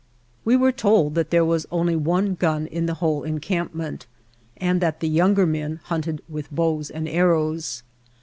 We 0.43 0.57
were 0.57 0.71
told 0.71 1.13
that 1.13 1.29
there 1.29 1.45
was 1.45 1.67
only 1.69 1.95
one 1.95 2.33
gun 2.33 2.65
in 2.65 2.87
the 2.87 2.95
whole 2.95 3.21
encamp 3.21 3.75
ment 3.75 4.07
and 4.57 4.81
that 4.81 4.99
the 4.99 5.07
younger 5.07 5.45
men 5.45 5.79
hunted 5.83 6.23
with 6.27 6.49
bows 6.49 6.89
and 6.89 7.07
arrows. 7.07 7.83